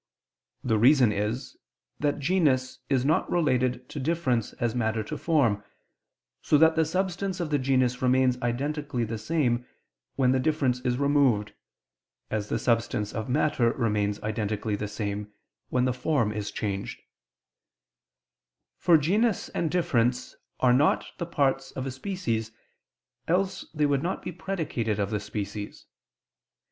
[0.63, 1.57] The reason is
[1.99, 5.63] that genus is not related to difference as matter to form,
[6.41, 9.63] so that the substance of the genus remains identically the same,
[10.15, 11.53] when the difference is removed,
[12.31, 15.31] as the substance of matter remains identically the same,
[15.69, 17.03] when the form is changed:
[18.79, 22.51] for genus and difference are not the parts of a species,
[23.27, 25.85] else they would not be predicated of the species.